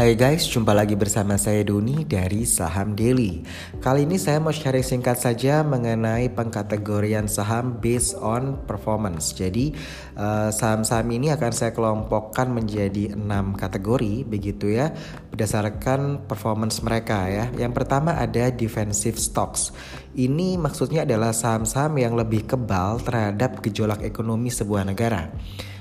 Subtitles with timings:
[0.00, 3.44] Hai guys, jumpa lagi bersama saya Doni dari Saham Daily.
[3.84, 9.36] Kali ini saya mau sharing singkat saja mengenai pengkategorian saham based on performance.
[9.36, 9.76] Jadi
[10.16, 14.88] eh, saham-saham ini akan saya kelompokkan menjadi enam kategori begitu ya,
[15.36, 17.52] berdasarkan performance mereka ya.
[17.60, 19.68] Yang pertama ada defensive stocks.
[20.16, 25.28] Ini maksudnya adalah saham-saham yang lebih kebal terhadap gejolak ekonomi sebuah negara.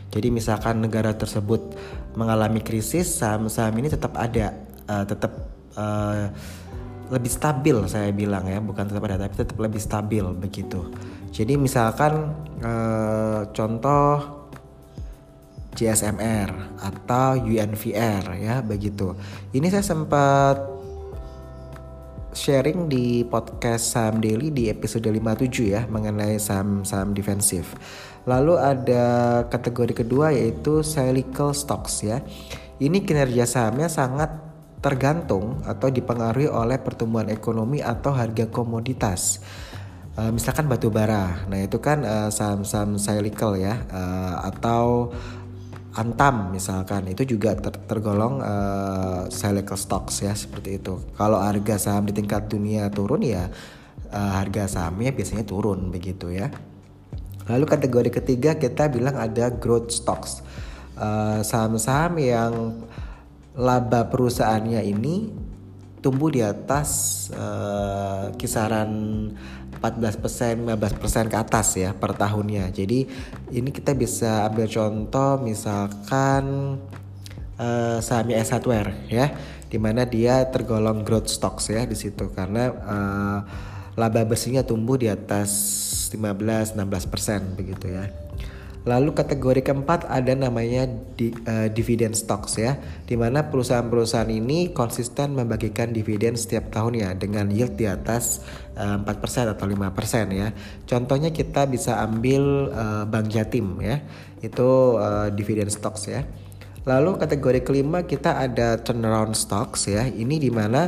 [0.10, 1.78] Jadi misalkan negara tersebut
[2.18, 4.58] mengalami krisis, saham-saham ini tetap ada,
[4.90, 5.32] uh, tetap
[5.78, 6.30] uh,
[7.10, 10.90] lebih stabil saya bilang ya, bukan tetap ada tapi tetap lebih stabil begitu.
[11.30, 12.34] Jadi misalkan
[12.66, 14.40] uh, contoh
[15.78, 19.14] JSMR atau UNVR ya begitu.
[19.54, 20.79] Ini saya sempat
[22.34, 27.74] sharing di podcast Saham Daily di episode 57 ya mengenai saham-saham defensif.
[28.30, 29.06] Lalu ada
[29.50, 32.22] kategori kedua yaitu cyclical stocks ya.
[32.80, 34.30] Ini kinerja sahamnya sangat
[34.80, 39.44] tergantung atau dipengaruhi oleh pertumbuhan ekonomi atau harga komoditas.
[40.20, 45.16] Uh, misalkan batu bara, nah itu kan uh, saham-saham cyclical ya, uh, atau
[46.00, 50.96] Antam misalkan itu juga ter tergolong uh, cyclical stocks ya seperti itu.
[51.20, 53.52] Kalau harga saham di tingkat dunia turun ya
[54.16, 56.48] uh, harga sahamnya biasanya turun begitu ya.
[57.52, 60.46] Lalu kategori ketiga kita bilang ada growth stocks.
[60.94, 62.54] saham eh, saham-saham yang
[63.58, 65.34] laba perusahaannya ini
[66.00, 66.90] tumbuh di atas
[67.36, 68.90] uh, kisaran
[69.80, 72.72] 14% 15% ke atas ya per tahunnya.
[72.72, 73.08] Jadi
[73.56, 76.76] ini kita bisa ambil contoh misalkan
[77.56, 79.32] uh, sahamnya S Hardware ya,
[79.72, 83.40] di mana dia tergolong growth stocks ya di situ karena uh,
[83.96, 85.52] laba bersihnya tumbuh di atas
[86.16, 88.29] 15-16% begitu ya.
[88.88, 95.36] Lalu kategori keempat ada namanya di, uh, dividend stocks ya, di mana perusahaan-perusahaan ini konsisten
[95.36, 98.40] membagikan dividen setiap tahunnya dengan yield di atas
[98.80, 100.56] uh, eh, 4% atau 5% ya.
[100.88, 104.00] Contohnya kita bisa ambil uh, Bank Jatim ya,
[104.40, 106.24] itu uh, dividend stocks ya.
[106.88, 110.88] Lalu kategori kelima kita ada turnaround stocks ya, ini di mana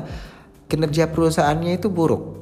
[0.72, 2.41] kinerja perusahaannya itu buruk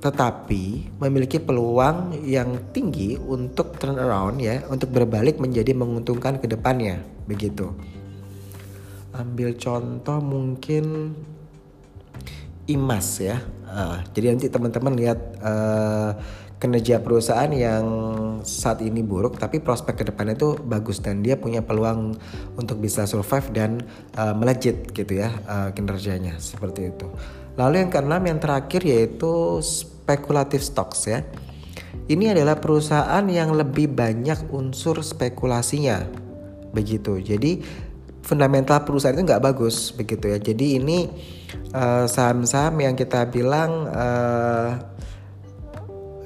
[0.00, 7.04] tetapi memiliki peluang yang tinggi untuk turn around ya, untuk berbalik menjadi menguntungkan ke depannya,
[7.28, 7.76] begitu.
[9.12, 11.12] Ambil contoh mungkin
[12.64, 13.44] Imas ya.
[13.66, 16.14] Uh, jadi nanti teman-teman lihat uh,
[16.60, 17.84] kinerja perusahaan yang
[18.44, 22.14] saat ini buruk tapi prospek ke depannya itu bagus dan dia punya peluang
[22.60, 23.80] untuk bisa survive dan
[24.20, 27.08] uh, melejit gitu ya uh, kinerjanya seperti itu.
[27.56, 29.58] Lalu yang keenam yang terakhir yaitu
[30.10, 31.22] spekulatif stocks ya.
[32.10, 36.02] Ini adalah perusahaan yang lebih banyak unsur spekulasinya.
[36.74, 37.22] Begitu.
[37.22, 37.62] Jadi
[38.26, 40.38] fundamental perusahaan itu nggak bagus begitu ya.
[40.42, 41.06] Jadi ini
[41.70, 44.74] eh, saham-saham yang kita bilang uh,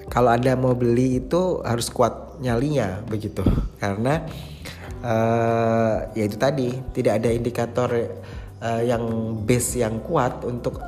[0.08, 3.44] kalau anda mau beli itu harus kuat nyalinya begitu.
[3.76, 4.24] Karena
[5.04, 7.90] uh, ya itu tadi tidak ada indikator
[8.64, 9.04] uh, yang
[9.44, 10.80] base yang kuat untuk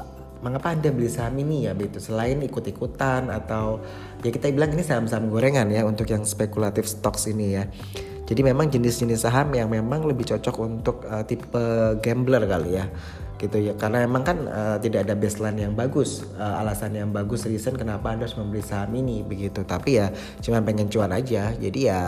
[0.46, 3.82] mengapa anda beli saham ini ya begitu selain ikut-ikutan atau
[4.22, 7.66] ya kita bilang ini saham-saham gorengan ya untuk yang spekulatif stocks ini ya.
[8.26, 11.62] Jadi memang jenis-jenis saham yang memang lebih cocok untuk uh, tipe
[12.02, 12.86] gambler kali ya
[13.38, 13.74] gitu ya.
[13.78, 18.10] Karena memang kan uh, tidak ada baseline yang bagus uh, alasan yang bagus reason kenapa
[18.10, 19.62] anda harus membeli saham ini begitu.
[19.62, 20.10] Tapi ya
[20.42, 21.54] cuma pengen cuan aja.
[21.54, 22.02] Jadi ya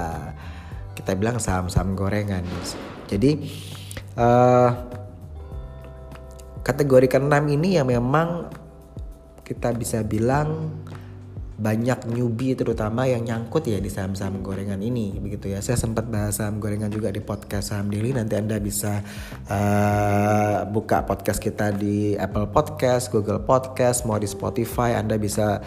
[0.94, 2.42] kita bilang saham-saham gorengan.
[3.06, 3.46] Jadi
[4.18, 4.97] uh,
[6.68, 8.52] kategori keenam ini yang memang
[9.40, 10.76] kita bisa bilang
[11.58, 15.58] banyak newbie terutama yang nyangkut ya di saham-saham gorengan ini begitu ya.
[15.64, 18.14] Saya sempat bahas saham gorengan juga di podcast saham daily.
[18.14, 19.02] Nanti anda bisa
[19.50, 25.58] uh, buka podcast kita di Apple Podcast Google Podcast mau di Spotify anda bisa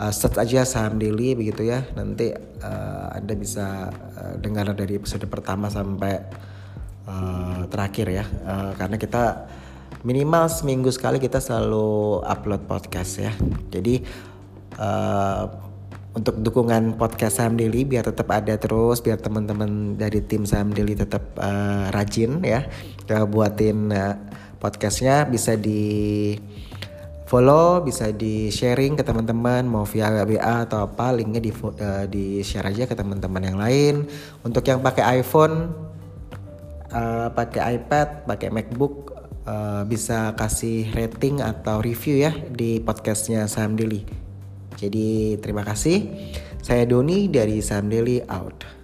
[0.00, 1.86] uh, search aja saham daily begitu ya.
[1.94, 6.18] Nanti uh, anda bisa uh, dengar dari episode pertama sampai
[7.06, 8.24] uh, terakhir ya.
[8.42, 9.46] Uh, karena kita
[10.08, 13.32] minimal seminggu sekali kita selalu upload podcast ya.
[13.68, 14.00] Jadi
[14.80, 15.44] uh,
[16.16, 20.96] untuk dukungan podcast Saham Daily biar tetap ada terus, biar teman-teman dari tim Saham Daily
[20.96, 22.64] tetap uh, rajin ya,
[23.04, 24.16] kita buatin uh,
[24.56, 26.32] podcastnya bisa di
[27.28, 32.40] follow, bisa di sharing ke teman-teman mau via WA atau apa, linknya di uh, di
[32.40, 33.94] share aja ke teman-teman yang lain.
[34.40, 35.68] Untuk yang pakai iPhone,
[36.96, 39.17] uh, pakai iPad, pakai MacBook
[39.48, 44.04] uh, bisa kasih rating atau review ya di podcastnya Saham Daily.
[44.76, 46.04] Jadi terima kasih.
[46.60, 48.77] Saya Doni dari Saham Daily out.